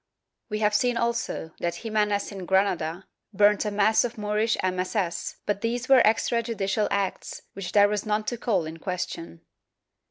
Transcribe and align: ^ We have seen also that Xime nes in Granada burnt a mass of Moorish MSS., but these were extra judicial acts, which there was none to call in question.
^ 0.45 0.49
We 0.49 0.61
have 0.61 0.73
seen 0.73 0.97
also 0.97 1.51
that 1.59 1.73
Xime 1.75 2.07
nes 2.07 2.31
in 2.31 2.47
Granada 2.47 3.05
burnt 3.35 3.65
a 3.65 3.69
mass 3.69 4.03
of 4.03 4.17
Moorish 4.17 4.57
MSS., 4.63 5.35
but 5.45 5.61
these 5.61 5.87
were 5.87 6.01
extra 6.03 6.41
judicial 6.41 6.87
acts, 6.89 7.43
which 7.53 7.73
there 7.73 7.87
was 7.87 8.03
none 8.03 8.23
to 8.23 8.37
call 8.39 8.65
in 8.65 8.77
question. 8.77 9.41